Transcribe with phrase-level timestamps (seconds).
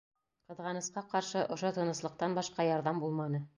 [0.51, 3.47] Ҡыҙғанысҡа ҡаршы, ошо тыныслыҡтан башҡа ярҙам булманы.